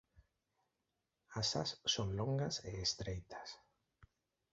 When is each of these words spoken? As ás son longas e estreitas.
As 1.39 1.49
ás 1.63 1.71
son 1.93 2.07
longas 2.19 2.55
e 2.69 2.71
estreitas. 2.87 3.49